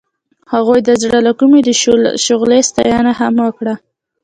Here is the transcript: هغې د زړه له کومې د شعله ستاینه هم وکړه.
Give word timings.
هغې 0.51 0.79
د 0.87 0.89
زړه 1.01 1.19
له 1.27 1.31
کومې 1.39 1.59
د 1.63 1.69
شعله 2.31 2.57
ستاینه 2.69 3.11
هم 3.19 3.33
وکړه. 3.45 3.73